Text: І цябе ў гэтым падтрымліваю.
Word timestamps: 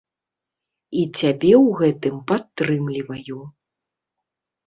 І 1.01 1.01
цябе 1.19 1.51
ў 1.65 1.75
гэтым 1.81 2.15
падтрымліваю. 2.31 3.37